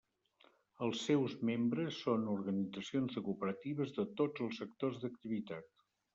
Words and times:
Els 0.85 1.03
seus 1.09 1.35
membres 1.49 1.99
són 2.05 2.25
organitzacions 2.31 3.19
de 3.19 3.23
cooperatives 3.29 3.95
de 4.01 4.09
tots 4.23 4.47
els 4.49 4.61
sectors 4.65 5.01
d'activitat. 5.05 5.73